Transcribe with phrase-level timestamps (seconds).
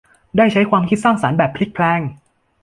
[0.37, 1.99] ได้ใช้ความคิดสร้างสรรค์แบบพลิกแพลง